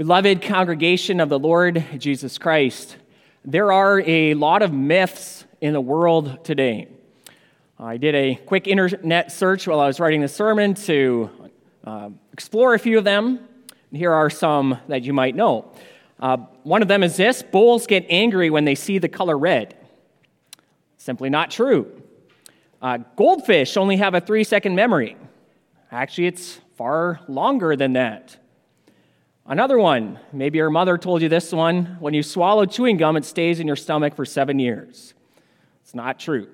[0.00, 2.96] Beloved congregation of the Lord Jesus Christ,
[3.44, 6.88] there are a lot of myths in the world today.
[7.78, 11.28] I did a quick internet search while I was writing the sermon to
[11.84, 13.46] uh, explore a few of them.
[13.92, 15.70] Here are some that you might know.
[16.18, 19.76] Uh, one of them is this bulls get angry when they see the color red.
[20.96, 21.92] Simply not true.
[22.80, 25.18] Uh, goldfish only have a three second memory.
[25.92, 28.39] Actually, it's far longer than that.
[29.46, 33.24] Another one, maybe your mother told you this one when you swallow chewing gum, it
[33.24, 35.14] stays in your stomach for seven years.
[35.82, 36.48] It's not true.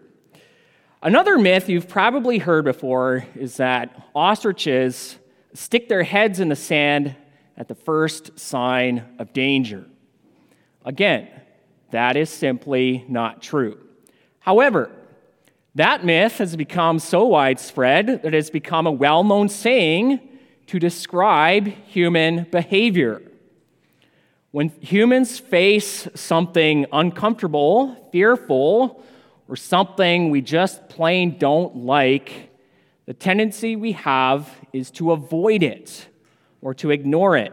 [1.03, 5.19] Another myth you've probably heard before is that ostriches
[5.53, 7.15] stick their heads in the sand
[7.57, 9.85] at the first sign of danger.
[10.85, 11.29] Again,
[11.91, 13.79] that is simply not true.
[14.39, 14.91] However,
[15.75, 20.21] that myth has become so widespread that it has become a well known saying
[20.67, 23.23] to describe human behavior.
[24.51, 29.03] When humans face something uncomfortable, fearful,
[29.49, 32.51] or something we just plain don't like,
[33.07, 36.09] the tendency we have is to avoid it
[36.61, 37.53] or to ignore it.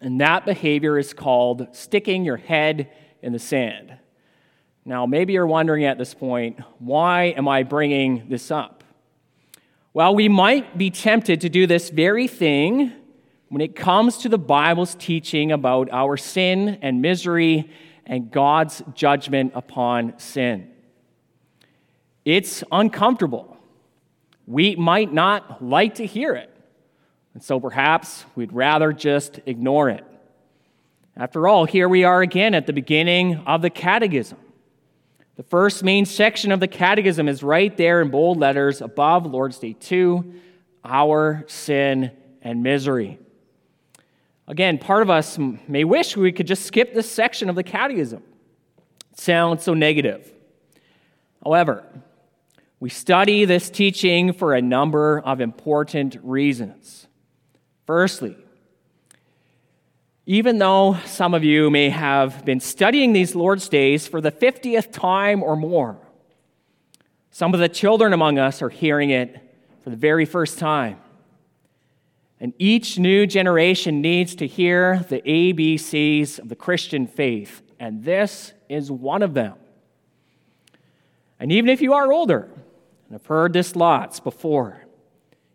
[0.00, 2.90] And that behavior is called sticking your head
[3.22, 3.96] in the sand.
[4.84, 8.75] Now, maybe you're wondering at this point, why am I bringing this up?
[9.96, 12.92] Well, we might be tempted to do this very thing
[13.48, 17.70] when it comes to the Bible's teaching about our sin and misery
[18.04, 20.70] and God's judgment upon sin.
[22.26, 23.56] It's uncomfortable.
[24.46, 26.54] We might not like to hear it.
[27.32, 30.04] And so perhaps we'd rather just ignore it.
[31.16, 34.36] After all, here we are again at the beginning of the catechism.
[35.36, 39.58] The first main section of the Catechism is right there in bold letters above Lord's
[39.58, 40.34] Day 2
[40.82, 43.18] our sin and misery.
[44.48, 48.22] Again, part of us may wish we could just skip this section of the Catechism.
[49.12, 50.32] It sounds so negative.
[51.44, 51.84] However,
[52.78, 57.08] we study this teaching for a number of important reasons.
[57.86, 58.36] Firstly,
[60.26, 64.90] even though some of you may have been studying these Lord's days for the 50th
[64.90, 65.96] time or more,
[67.30, 69.38] some of the children among us are hearing it
[69.84, 70.98] for the very first time.
[72.40, 78.52] And each new generation needs to hear the ABCs of the Christian faith, and this
[78.68, 79.54] is one of them.
[81.38, 82.48] And even if you are older,
[83.04, 84.82] and have heard this lots before,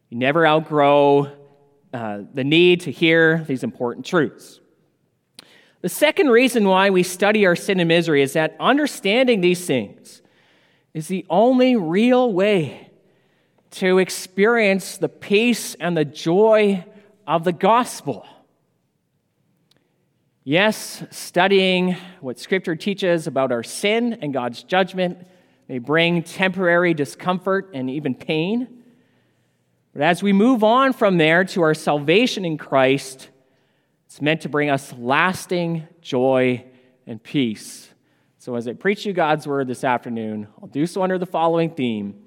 [0.09, 1.29] you never outgrow
[1.93, 4.60] uh, the need to hear these important truths.
[5.81, 10.21] The second reason why we study our sin and misery is that understanding these things
[10.93, 12.91] is the only real way
[13.71, 16.85] to experience the peace and the joy
[17.25, 18.27] of the gospel.
[20.43, 25.25] Yes, studying what Scripture teaches about our sin and God's judgment
[25.67, 28.83] may bring temporary discomfort and even pain.
[29.93, 33.29] But as we move on from there to our salvation in Christ,
[34.11, 36.65] it's meant to bring us lasting joy
[37.07, 37.87] and peace.
[38.39, 41.69] So, as I preach you God's word this afternoon, I'll do so under the following
[41.69, 42.21] theme.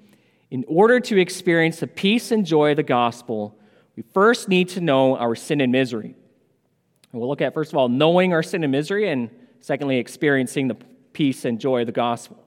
[0.49, 3.59] In order to experience the peace and joy of the gospel,
[3.95, 6.15] we first need to know our sin and misery.
[7.11, 9.29] And we'll look at, first of all, knowing our sin and misery, and
[9.59, 10.77] secondly, experiencing the
[11.13, 12.43] peace and joy of the gospel.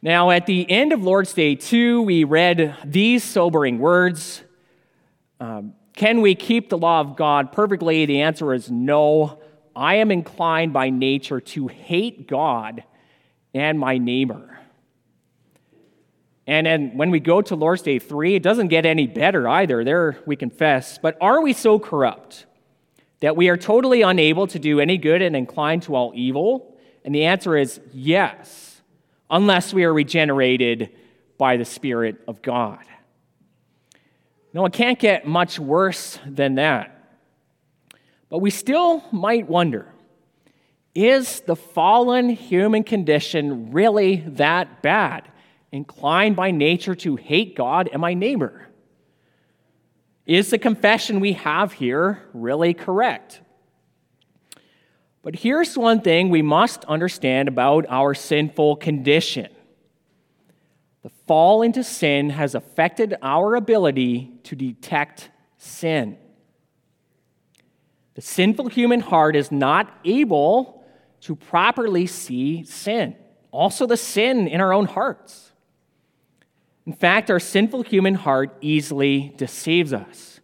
[0.00, 4.42] Now, at the end of Lord's Day 2, we read these sobering words.
[5.40, 8.04] Um, can we keep the law of God perfectly?
[8.06, 9.40] The answer is no.
[9.74, 12.84] I am inclined by nature to hate God
[13.54, 14.58] and my neighbor.
[16.46, 19.82] And then when we go to Lord's Day 3, it doesn't get any better either.
[19.82, 20.98] There we confess.
[20.98, 22.46] But are we so corrupt
[23.20, 26.76] that we are totally unable to do any good and inclined to all evil?
[27.04, 28.82] And the answer is yes,
[29.30, 30.90] unless we are regenerated
[31.38, 32.84] by the Spirit of God.
[34.56, 37.18] No, it can't get much worse than that.
[38.30, 39.92] But we still might wonder
[40.94, 45.28] is the fallen human condition really that bad?
[45.72, 48.66] Inclined by nature to hate God and my neighbor?
[50.24, 53.42] Is the confession we have here really correct?
[55.22, 59.50] But here's one thing we must understand about our sinful condition
[61.06, 66.18] the fall into sin has affected our ability to detect sin.
[68.14, 70.84] The sinful human heart is not able
[71.20, 73.14] to properly see sin,
[73.52, 75.52] also the sin in our own hearts.
[76.86, 80.40] In fact, our sinful human heart easily deceives us.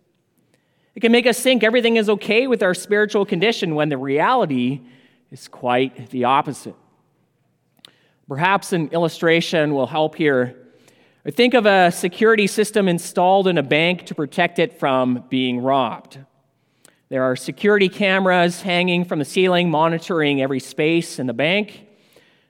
[0.94, 4.82] It can make us think everything is okay with our spiritual condition when the reality
[5.32, 6.76] is quite the opposite.
[8.28, 10.56] Perhaps an illustration will help here.
[11.30, 16.18] Think of a security system installed in a bank to protect it from being robbed.
[17.08, 21.86] There are security cameras hanging from the ceiling monitoring every space in the bank.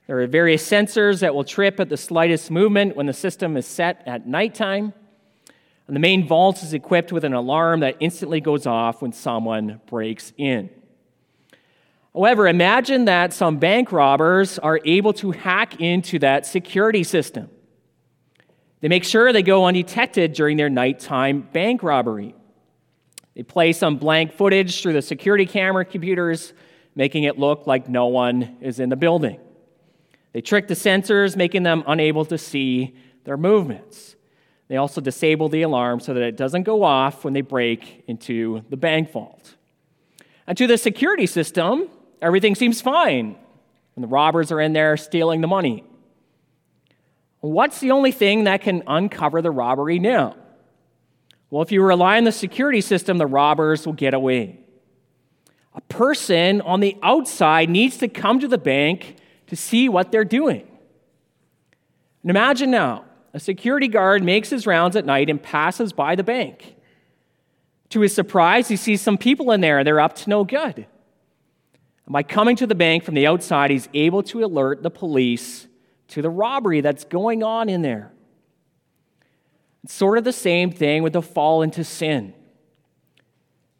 [0.06, 3.66] There are various sensors that will trip at the slightest movement when the system is
[3.66, 4.92] set at nighttime.
[5.86, 9.80] And the main vault is equipped with an alarm that instantly goes off when someone
[9.86, 10.70] breaks in.
[12.14, 17.48] However, imagine that some bank robbers are able to hack into that security system.
[18.80, 22.34] They make sure they go undetected during their nighttime bank robbery.
[23.34, 26.52] They play some blank footage through the security camera computers,
[26.94, 29.40] making it look like no one is in the building.
[30.32, 32.94] They trick the sensors, making them unable to see
[33.24, 34.16] their movements.
[34.68, 38.64] They also disable the alarm so that it doesn't go off when they break into
[38.68, 39.54] the bank vault.
[40.46, 41.88] And to the security system,
[42.22, 43.36] everything seems fine
[43.94, 45.84] when the robbers are in there stealing the money.
[47.40, 50.36] What's the only thing that can uncover the robbery now?
[51.50, 54.60] Well, if you rely on the security system, the robbers will get away.
[55.74, 59.16] A person on the outside needs to come to the bank
[59.48, 60.66] to see what they're doing.
[62.22, 63.04] And imagine now
[63.34, 66.76] a security guard makes his rounds at night and passes by the bank.
[67.90, 69.84] To his surprise, he sees some people in there.
[69.84, 70.86] They're up to no good.
[72.08, 75.66] By coming to the bank from the outside, he's able to alert the police
[76.08, 78.12] to the robbery that's going on in there.
[79.84, 82.34] It's sort of the same thing with the fall into sin.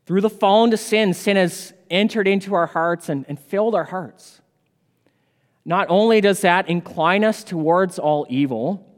[0.07, 3.85] Through the fall into sin, sin has entered into our hearts and, and filled our
[3.85, 4.41] hearts.
[5.65, 8.89] Not only does that incline us towards all evil,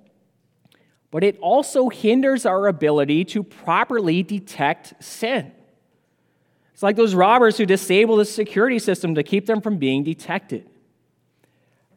[1.10, 5.52] but it also hinders our ability to properly detect sin.
[6.74, 10.68] It's like those robbers who disable the security system to keep them from being detected.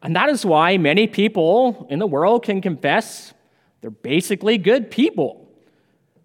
[0.03, 3.33] And that is why many people in the world can confess
[3.81, 5.49] they're basically good people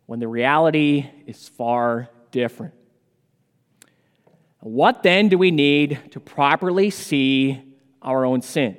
[0.04, 2.74] when the reality is far different.
[4.60, 7.62] What then do we need to properly see
[8.02, 8.76] our own sin?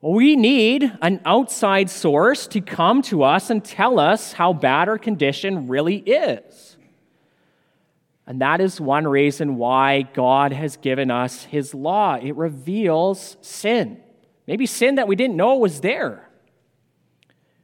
[0.00, 4.88] Well, we need an outside source to come to us and tell us how bad
[4.88, 6.76] our condition really is.
[8.26, 12.14] And that is one reason why God has given us His law.
[12.14, 14.00] It reveals sin.
[14.46, 16.28] Maybe sin that we didn't know was there.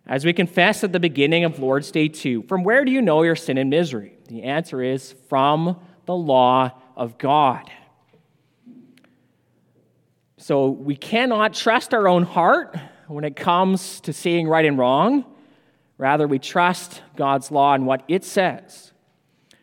[0.06, 3.22] As we confess at the beginning of Lord's Day 2, from where do you know
[3.22, 4.18] your sin and misery?
[4.28, 7.70] The answer is from the law of God.
[10.36, 12.76] So we cannot trust our own heart
[13.08, 15.24] when it comes to seeing right and wrong.
[15.98, 18.89] Rather, we trust God's law and what it says.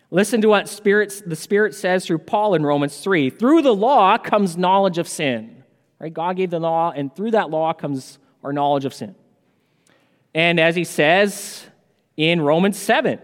[0.09, 3.29] Listen to what the Spirit says through Paul in Romans 3.
[3.29, 5.63] Through the law comes knowledge of sin.
[5.99, 6.13] Right?
[6.13, 9.15] God gave the law, and through that law comes our knowledge of sin.
[10.33, 11.65] And as he says
[12.15, 13.19] in Romans 7,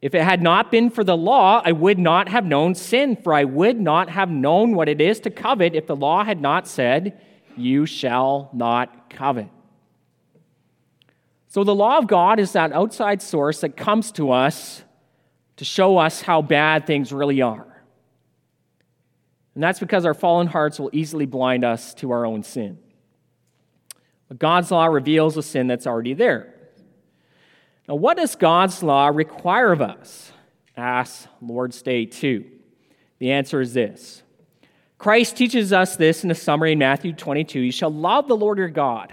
[0.00, 3.34] if it had not been for the law, I would not have known sin, for
[3.34, 6.66] I would not have known what it is to covet if the law had not
[6.66, 7.20] said,
[7.56, 9.48] You shall not covet.
[11.48, 14.84] So the law of God is that outside source that comes to us
[15.60, 17.82] to show us how bad things really are.
[19.54, 22.78] And that's because our fallen hearts will easily blind us to our own sin.
[24.28, 26.54] But God's law reveals the sin that's already there.
[27.86, 30.32] Now, what does God's law require of us?
[30.78, 32.42] Ask Lord's Day 2.
[33.18, 34.22] The answer is this
[34.96, 38.56] Christ teaches us this in the summary in Matthew 22 You shall love the Lord
[38.56, 39.12] your God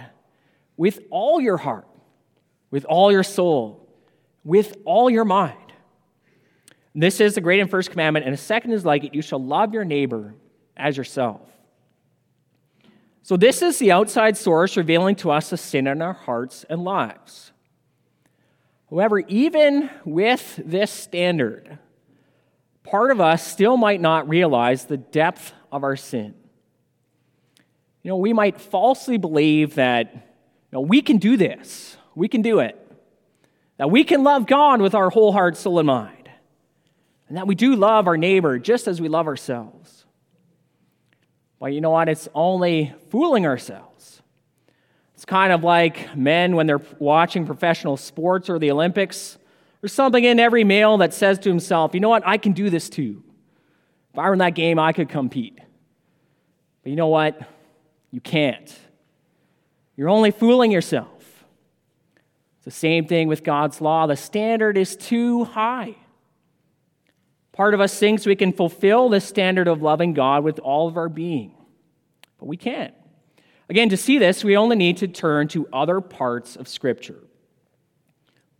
[0.77, 1.89] with all your heart,
[2.71, 3.85] with all your soul,
[4.45, 5.66] with all your mind.
[6.99, 9.43] This is the great and first commandment, and a second is like it you shall
[9.43, 10.33] love your neighbor
[10.75, 11.41] as yourself.
[13.21, 16.83] So, this is the outside source revealing to us the sin in our hearts and
[16.83, 17.51] lives.
[18.89, 21.77] However, even with this standard,
[22.81, 26.33] part of us still might not realize the depth of our sin.
[28.01, 30.21] You know, we might falsely believe that you
[30.71, 32.75] know, we can do this, we can do it,
[33.77, 36.16] that we can love God with our whole heart, soul, and mind,
[37.27, 40.05] and that we do love our neighbor just as we love ourselves.
[41.59, 42.07] But you know what?
[42.07, 44.21] It's only fooling ourselves.
[45.15, 49.37] It's kind of like men when they're watching professional sports or the Olympics.
[49.81, 52.23] There's something in every male that says to himself, you know what?
[52.25, 53.23] I can do this too.
[54.13, 55.59] If I were in that game, I could compete.
[56.83, 57.39] But you know what?
[58.11, 58.77] You can't.
[59.95, 61.43] You're only fooling yourself.
[62.57, 64.05] It's the same thing with God's law.
[64.05, 65.95] The standard is too high.
[67.57, 70.95] Part of us thinks we can fulfill the standard of loving God with all of
[70.95, 71.55] our being,
[72.37, 72.93] but we can't.
[73.67, 77.17] Again, to see this, we only need to turn to other parts of Scripture.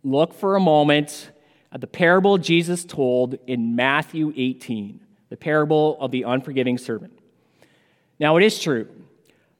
[0.02, 1.30] Look for a moment
[1.70, 7.16] at the parable Jesus told in Matthew 18, the parable of the unforgiving servant.
[8.18, 8.88] Now, it is true.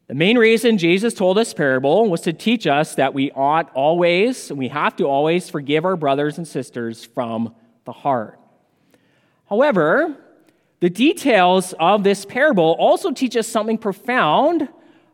[0.08, 4.50] The main reason Jesus told this parable was to teach us that we ought always,
[4.50, 7.54] we have to always, forgive our brothers and sisters from
[7.84, 8.40] the heart.
[9.48, 10.16] However,
[10.80, 14.68] the details of this parable also teach us something profound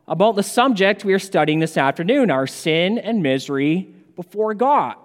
[0.07, 4.97] about the subject we are studying this afternoon our sin and misery before God.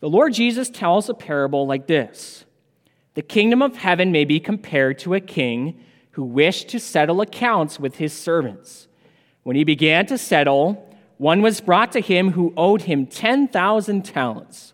[0.00, 2.44] The Lord Jesus tells a parable like this
[3.14, 5.80] The kingdom of heaven may be compared to a king
[6.12, 8.88] who wished to settle accounts with his servants.
[9.42, 10.82] When he began to settle,
[11.18, 14.72] one was brought to him who owed him 10,000 talents.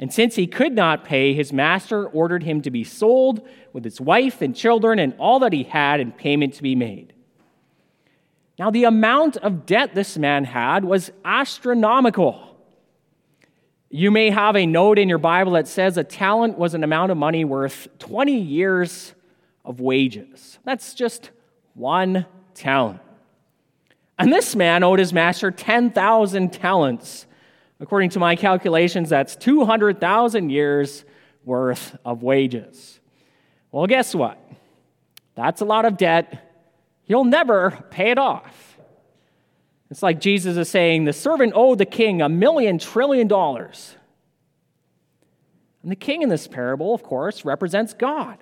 [0.00, 4.00] And since he could not pay, his master ordered him to be sold with his
[4.00, 7.12] wife and children and all that he had in payment to be made.
[8.58, 12.56] Now, the amount of debt this man had was astronomical.
[13.90, 17.12] You may have a note in your Bible that says a talent was an amount
[17.12, 19.14] of money worth 20 years
[19.66, 20.58] of wages.
[20.64, 21.30] That's just
[21.74, 23.00] one talent.
[24.18, 27.26] And this man owed his master 10,000 talents.
[27.80, 31.04] According to my calculations, that's 200,000 years
[31.44, 33.00] worth of wages.
[33.72, 34.38] Well, guess what?
[35.34, 36.50] That's a lot of debt
[37.10, 38.78] You'll never pay it off.
[39.90, 43.96] It's like Jesus is saying the servant owed the king a million trillion dollars.
[45.82, 48.38] And the king in this parable, of course, represents God.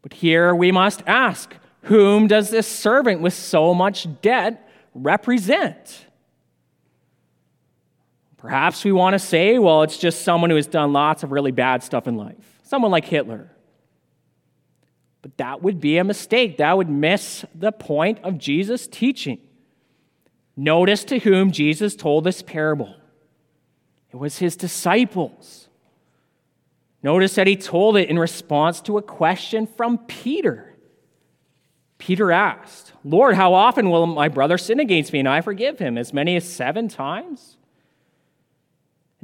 [0.00, 6.05] But here we must ask whom does this servant with so much debt represent?
[8.36, 11.52] Perhaps we want to say, well, it's just someone who has done lots of really
[11.52, 13.50] bad stuff in life, someone like Hitler.
[15.22, 16.58] But that would be a mistake.
[16.58, 19.40] That would miss the point of Jesus' teaching.
[20.56, 22.94] Notice to whom Jesus told this parable
[24.12, 25.68] it was his disciples.
[27.02, 30.74] Notice that he told it in response to a question from Peter.
[31.98, 35.98] Peter asked, Lord, how often will my brother sin against me and I forgive him?
[35.98, 37.56] As many as seven times?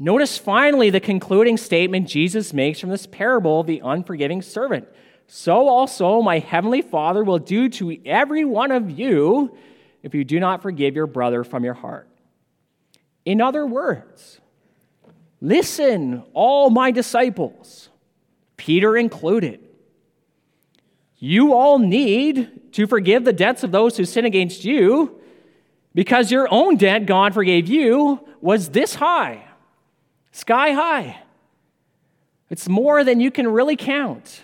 [0.03, 4.89] Notice finally the concluding statement Jesus makes from this parable of the unforgiving servant
[5.29, 9.57] so also my heavenly Father will do to every one of you
[10.03, 12.09] if you do not forgive your brother from your heart.
[13.25, 14.41] In other words,
[15.41, 17.89] listen, all my disciples,
[18.57, 19.61] Peter included.
[21.19, 25.21] You all need to forgive the debts of those who sin against you
[25.95, 29.45] because your own debt God forgave you was this high,
[30.33, 31.19] sky high.
[32.51, 34.43] It's more than you can really count.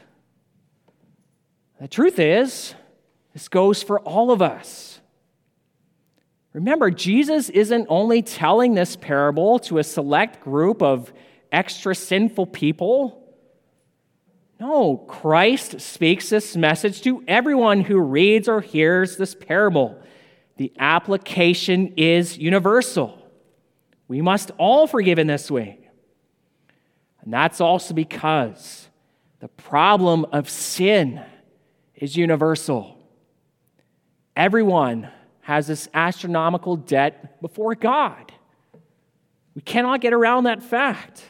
[1.81, 2.75] The truth is,
[3.35, 5.01] this goes for all of us.
[6.53, 11.13] Remember, Jesus isn't only telling this parable to a select group of
[11.53, 13.23] extra sinful people.
[14.59, 20.03] No, Christ speaks this message to everyone who reads or hears this parable.
[20.57, 23.17] The application is universal.
[24.09, 25.78] We must all forgive in this way.
[27.29, 28.89] And that's also because
[29.41, 31.23] the problem of sin
[31.95, 32.97] is universal.
[34.35, 35.11] Everyone
[35.43, 38.33] has this astronomical debt before God.
[39.55, 41.23] We cannot get around that fact.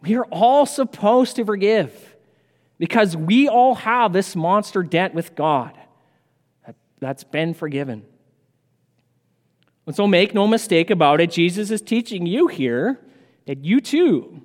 [0.00, 2.14] We are all supposed to forgive
[2.78, 5.76] because we all have this monster debt with God
[7.00, 8.04] that's been forgiven.
[9.88, 13.00] And so make no mistake about it, Jesus is teaching you here
[13.46, 14.42] that you too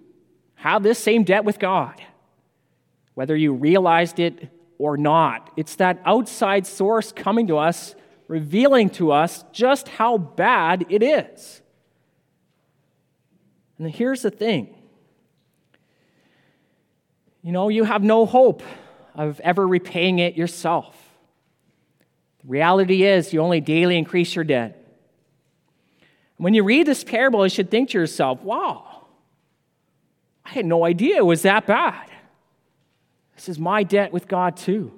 [0.55, 2.01] have this same debt with God
[3.19, 5.51] whether you realized it or not.
[5.57, 7.93] It's that outside source coming to us,
[8.29, 11.61] revealing to us just how bad it is.
[13.77, 14.73] And here's the thing
[17.41, 18.63] you know, you have no hope
[19.15, 20.95] of ever repaying it yourself.
[22.43, 24.78] The reality is, you only daily increase your debt.
[26.39, 29.07] When you read this parable, you should think to yourself, wow,
[30.45, 32.09] I had no idea it was that bad.
[33.35, 34.97] This is my debt with God, too.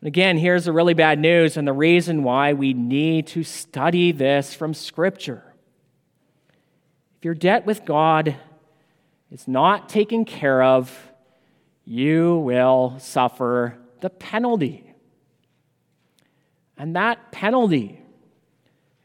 [0.00, 4.10] And again, here's the really bad news and the reason why we need to study
[4.10, 5.44] this from Scripture.
[7.18, 8.34] If your debt with God
[9.30, 11.12] is not taken care of,
[11.84, 14.92] you will suffer the penalty.
[16.76, 18.02] And that penalty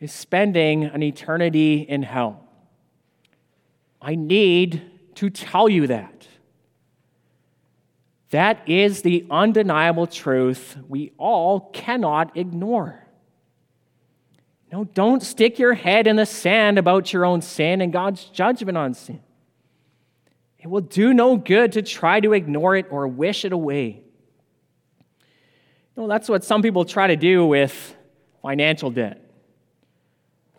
[0.01, 2.43] is spending an eternity in hell.
[4.01, 4.81] I need
[5.15, 6.27] to tell you that.
[8.31, 13.05] That is the undeniable truth we all cannot ignore.
[14.71, 18.77] No, don't stick your head in the sand about your own sin and God's judgment
[18.77, 19.21] on sin.
[20.59, 24.01] It will do no good to try to ignore it or wish it away.
[25.97, 27.95] Know, that's what some people try to do with
[28.41, 29.20] financial debt.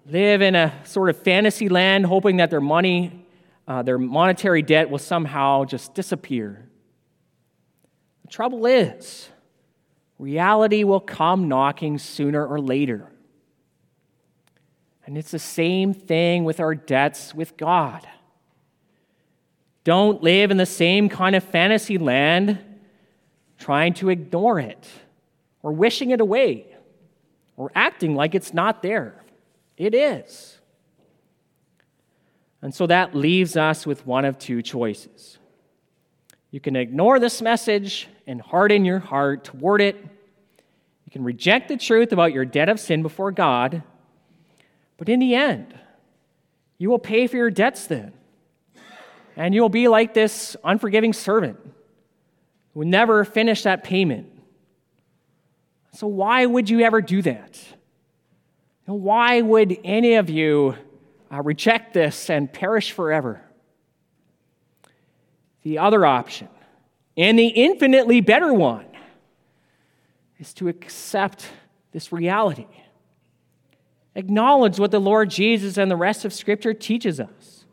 [0.06, 3.24] Live in a sort of fantasy land, hoping that their money,
[3.68, 6.68] uh, their monetary debt will somehow just disappear.
[8.22, 9.28] The trouble is,
[10.18, 13.12] reality will come knocking sooner or later.
[15.06, 18.06] And it's the same thing with our debts with God.
[19.84, 22.58] Don't live in the same kind of fantasy land
[23.58, 24.88] trying to ignore it
[25.62, 26.66] or wishing it away
[27.56, 29.21] or acting like it's not there.
[29.76, 30.58] It is.
[32.60, 35.38] And so that leaves us with one of two choices.
[36.50, 39.96] You can ignore this message and harden your heart toward it.
[39.96, 43.82] You can reject the truth about your debt of sin before God
[45.02, 45.74] but in the end,
[46.78, 48.12] you will pay for your debts then.
[49.34, 51.58] And you'll be like this unforgiving servant
[52.72, 54.30] who will never finish that payment.
[55.94, 57.60] So, why would you ever do that?
[58.86, 60.76] Why would any of you
[61.32, 63.40] uh, reject this and perish forever?
[65.62, 66.48] The other option,
[67.16, 68.86] and the infinitely better one,
[70.38, 71.46] is to accept
[71.92, 72.66] this reality
[74.14, 77.64] acknowledge what the Lord Jesus and the rest of Scripture teaches us.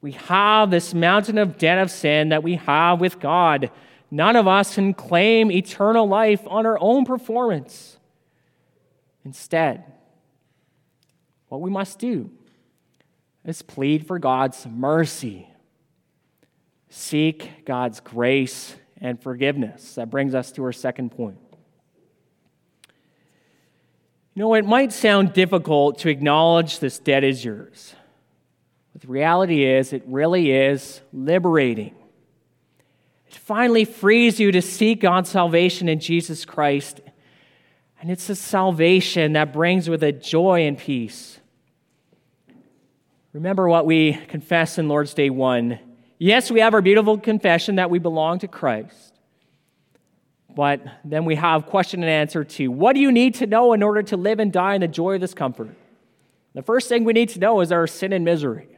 [0.00, 3.70] We have this mountain of debt of sin that we have with God.
[4.10, 7.98] None of us can claim eternal life on our own performance.
[9.24, 9.84] Instead,
[11.48, 12.30] what we must do
[13.44, 15.48] is plead for God's mercy,
[16.88, 19.94] seek God's grace and forgiveness.
[19.96, 21.38] That brings us to our second point.
[24.34, 27.94] You know, it might sound difficult to acknowledge this debt is yours.
[28.92, 31.94] But the reality is, it really is liberating.
[33.26, 37.00] It finally frees you to seek God's salvation in Jesus Christ.
[38.04, 41.40] And it's a salvation that brings with it joy and peace.
[43.32, 45.78] Remember what we confess in Lord's Day 1.
[46.18, 49.14] Yes, we have our beautiful confession that we belong to Christ.
[50.54, 52.70] But then we have question and answer two.
[52.70, 55.14] What do you need to know in order to live and die in the joy
[55.14, 55.74] of this comfort?
[56.52, 58.68] The first thing we need to know is our sin and misery.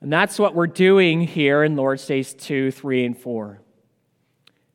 [0.00, 3.60] And that's what we're doing here in Lord's Days 2, 3, and 4.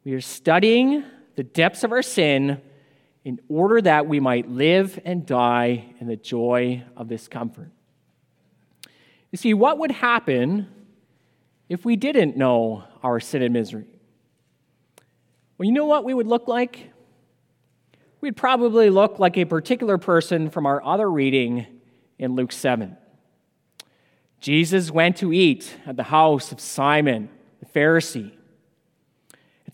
[0.03, 1.03] We are studying
[1.35, 2.61] the depths of our sin
[3.23, 7.71] in order that we might live and die in the joy of this comfort.
[9.31, 10.67] You see, what would happen
[11.67, 13.87] if we didn't know our sin and misery?
[15.57, 16.91] Well, you know what we would look like?
[18.21, 21.65] We'd probably look like a particular person from our other reading
[22.17, 22.95] in Luke 7.
[24.39, 28.31] Jesus went to eat at the house of Simon the Pharisee.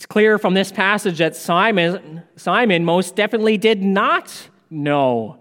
[0.01, 5.37] It's clear from this passage that Simon, Simon most definitely did not know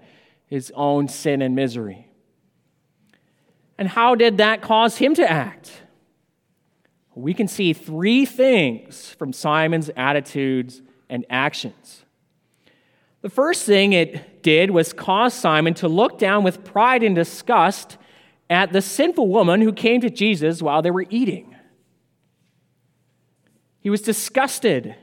[0.49, 2.07] his own sin and misery.
[3.79, 5.73] And how did that cause him to act?
[7.15, 12.05] we can see three things from Simon's attitudes and actions.
[13.23, 17.97] The first thing it did was cause Simon to look down with pride and disgust
[18.51, 21.50] at the sinful woman who came to Jesus while they were eating.
[23.81, 24.95] He was disgusted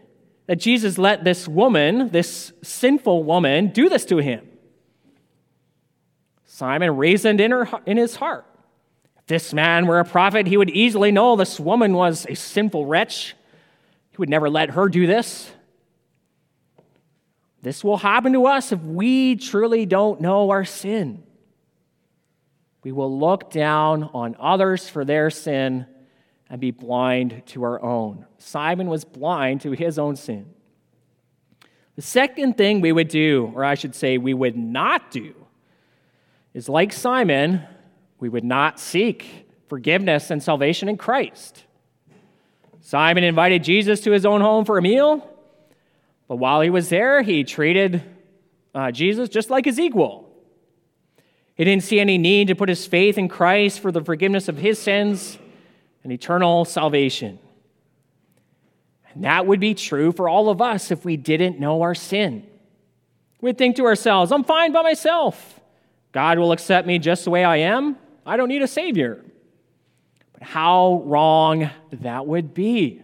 [0.45, 4.47] that Jesus let this woman, this sinful woman, do this to him.
[6.45, 8.45] Simon reasoned in, her, in his heart
[9.17, 12.85] If this man were a prophet, he would easily know this woman was a sinful
[12.85, 13.35] wretch.
[14.11, 15.51] He would never let her do this.
[17.61, 21.23] This will happen to us if we truly don't know our sin.
[22.83, 25.87] We will look down on others for their sin
[26.49, 28.25] and be blind to our own.
[28.37, 30.53] Simon was blind to his own sin.
[31.95, 35.33] The second thing we would do, or I should say, we would not do,
[36.53, 37.63] is like Simon,
[38.19, 41.63] we would not seek forgiveness and salvation in Christ.
[42.81, 45.27] Simon invited Jesus to his own home for a meal,
[46.27, 48.01] but while he was there, he treated
[48.73, 50.29] uh, Jesus just like his equal.
[51.55, 54.57] He didn't see any need to put his faith in Christ for the forgiveness of
[54.57, 55.39] his sins
[56.07, 57.37] and eternal salvation.
[59.13, 62.47] And that would be true for all of us if we didn't know our sin.
[63.41, 65.59] We'd think to ourselves, I'm fine by myself.
[66.13, 67.97] God will accept me just the way I am.
[68.25, 69.21] I don't need a Savior.
[70.31, 73.01] But how wrong that would be.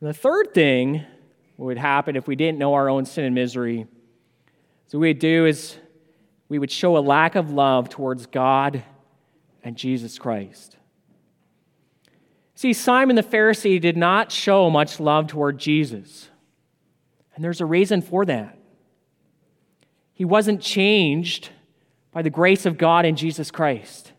[0.00, 1.04] And the third thing
[1.56, 3.88] would happen if we didn't know our own sin and misery.
[4.86, 5.76] So, we'd do is
[6.48, 8.84] we would show a lack of love towards God
[9.64, 10.76] and Jesus Christ.
[12.60, 16.28] See, Simon the Pharisee did not show much love toward Jesus.
[17.34, 18.58] And there's a reason for that.
[20.12, 21.48] He wasn't changed
[22.12, 24.12] by the grace of God in Jesus Christ.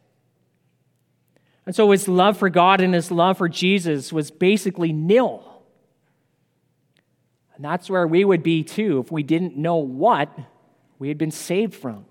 [1.68, 5.62] And so his love for God and his love for Jesus was basically nil.
[7.56, 10.36] And that's where we would be too if we didn't know what
[10.98, 12.06] we had been saved from.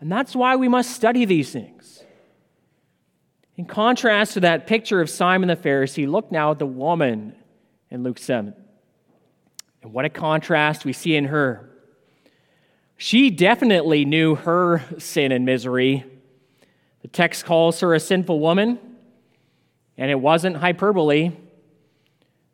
[0.00, 1.77] And that's why we must study these things.
[3.58, 7.34] In contrast to that picture of Simon the Pharisee, look now at the woman
[7.90, 8.54] in Luke 7.
[9.82, 11.68] And what a contrast we see in her.
[12.96, 16.04] She definitely knew her sin and misery.
[17.02, 18.78] The text calls her a sinful woman,
[19.96, 21.26] and it wasn't hyperbole.
[21.26, 21.34] It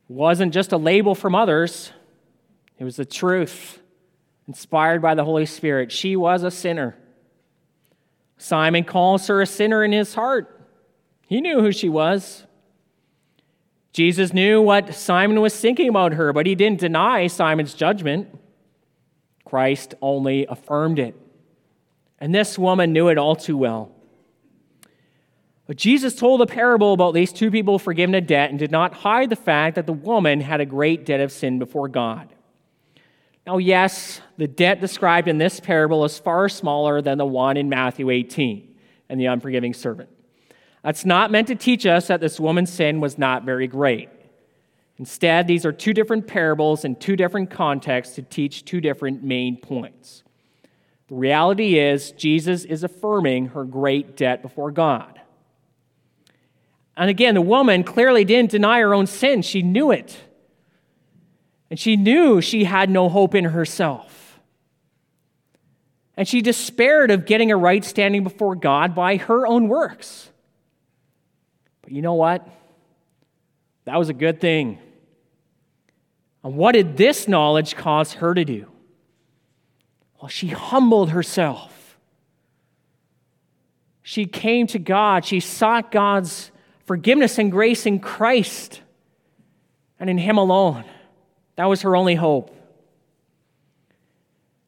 [0.08, 1.92] wasn't just a label from others,
[2.78, 3.78] it was the truth,
[4.48, 5.92] inspired by the Holy Spirit.
[5.92, 6.96] She was a sinner.
[8.38, 10.53] Simon calls her a sinner in his heart.
[11.34, 12.44] He knew who she was.
[13.92, 18.28] Jesus knew what Simon was thinking about her, but he didn't deny Simon's judgment.
[19.44, 21.16] Christ only affirmed it.
[22.20, 23.90] And this woman knew it all too well.
[25.66, 28.94] But Jesus told a parable about these two people forgiven a debt and did not
[28.94, 32.32] hide the fact that the woman had a great debt of sin before God.
[33.44, 37.68] Now, yes, the debt described in this parable is far smaller than the one in
[37.68, 38.76] Matthew 18
[39.08, 40.10] and the unforgiving servant.
[40.84, 44.10] That's not meant to teach us that this woman's sin was not very great.
[44.98, 49.56] Instead, these are two different parables in two different contexts to teach two different main
[49.56, 50.22] points.
[51.08, 55.20] The reality is, Jesus is affirming her great debt before God.
[56.98, 60.14] And again, the woman clearly didn't deny her own sin, she knew it.
[61.70, 64.38] And she knew she had no hope in herself.
[66.14, 70.30] And she despaired of getting a right standing before God by her own works.
[71.84, 72.48] But you know what?
[73.84, 74.78] That was a good thing.
[76.42, 78.66] And what did this knowledge cause her to do?
[80.20, 81.98] Well, she humbled herself.
[84.02, 85.26] She came to God.
[85.26, 86.50] She sought God's
[86.86, 88.80] forgiveness and grace in Christ
[90.00, 90.84] and in Him alone.
[91.56, 92.50] That was her only hope.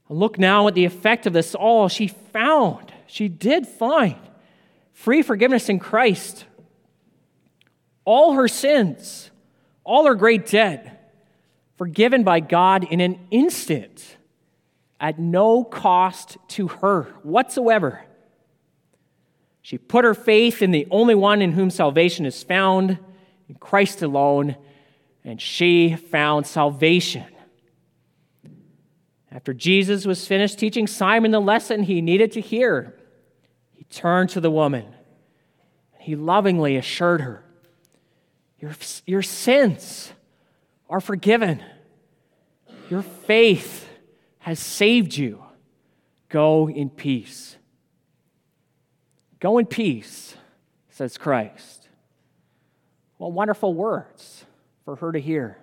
[0.09, 1.88] Look now at the effect of this all.
[1.88, 4.16] She found, she did find
[4.92, 6.44] free forgiveness in Christ
[8.07, 9.31] all her sins,
[9.85, 11.12] all her great debt,
[11.77, 14.16] forgiven by God in an instant
[14.99, 18.03] at no cost to her whatsoever.
[19.61, 22.99] She put her faith in the only one in whom salvation is found,
[23.49, 24.57] in Christ alone,
[25.25, 27.27] and she found salvation.
[29.31, 32.97] After Jesus was finished teaching Simon the lesson he needed to hear,
[33.75, 34.85] he turned to the woman.
[35.95, 37.46] And he lovingly assured her
[38.59, 38.73] your,
[39.05, 40.12] your sins
[40.88, 41.62] are forgiven.
[42.90, 43.88] Your faith
[44.38, 45.42] has saved you.
[46.29, 47.57] Go in peace.
[49.40, 50.37] Go in peace,
[50.88, 51.88] says Christ.
[53.19, 54.45] What wonderful words
[54.85, 55.59] for her to hear.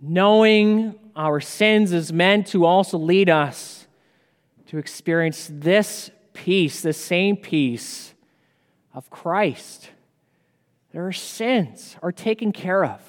[0.00, 3.86] Knowing our sins is meant to also lead us
[4.66, 8.14] to experience this peace, the same peace
[8.94, 9.90] of Christ
[10.94, 13.00] our sins are taken care of.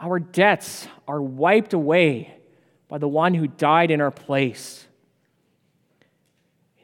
[0.00, 2.34] Our debts are wiped away
[2.88, 4.86] by the one who died in our place.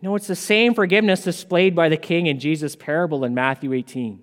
[0.01, 3.73] You know, it's the same forgiveness displayed by the king in Jesus' parable in Matthew
[3.73, 4.23] 18.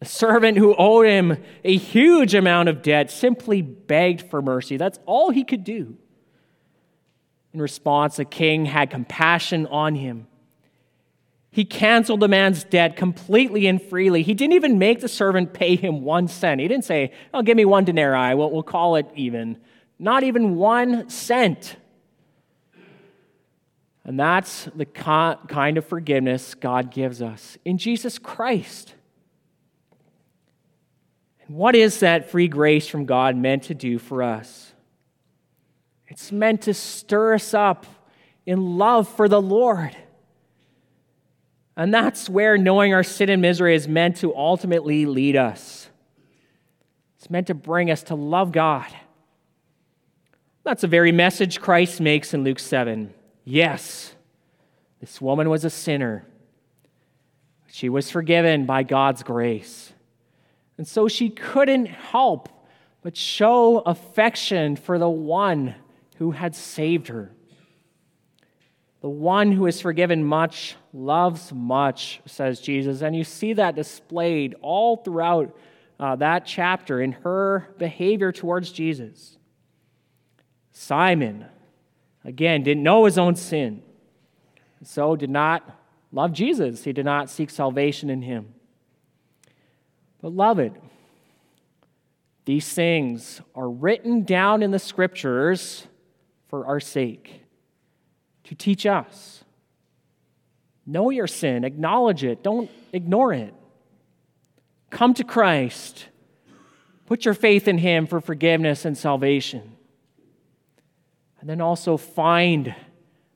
[0.00, 4.76] The servant who owed him a huge amount of debt simply begged for mercy.
[4.76, 5.96] That's all he could do.
[7.52, 10.26] In response, the king had compassion on him
[11.54, 14.24] he canceled the man's debt completely and freely.
[14.24, 16.60] He didn't even make the servant pay him one cent.
[16.60, 19.58] He didn't say, Oh, give me one denarii, we'll, we'll call it even.
[19.96, 21.76] Not even one cent.
[24.02, 28.92] And that's the kind of forgiveness God gives us in Jesus Christ.
[31.46, 34.72] And what is that free grace from God meant to do for us?
[36.08, 37.86] It's meant to stir us up
[38.44, 39.96] in love for the Lord.
[41.76, 45.88] And that's where knowing our sin and misery is meant to ultimately lead us.
[47.18, 48.86] It's meant to bring us to love God.
[50.62, 53.12] That's the very message Christ makes in Luke 7.
[53.44, 54.14] Yes,
[55.04, 56.24] This woman was a sinner.
[57.70, 59.92] She was forgiven by God's grace.
[60.78, 62.48] And so she couldn't help
[63.02, 65.74] but show affection for the one
[66.16, 67.30] who had saved her.
[69.02, 73.02] The one who has forgiven much loves much, says Jesus.
[73.02, 75.54] And you see that displayed all throughout
[75.98, 79.36] uh, that chapter in her behavior towards Jesus.
[80.72, 81.46] Simon,
[82.24, 83.82] again, didn't know his own sin,
[84.82, 85.78] so did not
[86.10, 86.84] love Jesus.
[86.84, 88.54] He did not seek salvation in him.
[90.20, 90.80] Beloved,
[92.44, 95.86] these things are written down in the scriptures
[96.48, 97.42] for our sake,
[98.44, 99.43] to teach us.
[100.86, 103.54] Know your sin, acknowledge it, don't ignore it.
[104.90, 106.06] Come to Christ,
[107.06, 109.76] put your faith in Him for forgiveness and salvation.
[111.40, 112.74] And then also find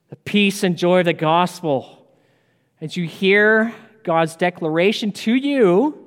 [0.09, 2.07] the peace and joy of the gospel
[2.81, 6.07] as you hear God's declaration to you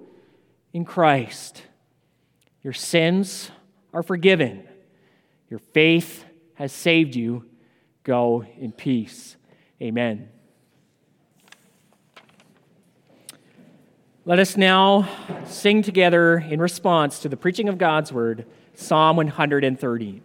[0.74, 1.62] in Christ.
[2.64, 3.52] Your sins
[3.94, 4.68] are forgiven.
[5.50, 6.24] Your faith
[6.56, 7.46] has saved you.
[8.04, 9.36] Go in peace.
[9.82, 10.30] Amen.
[14.24, 15.10] Let us now
[15.46, 20.22] sing together in response to the preaching of God's word, Psalm 130.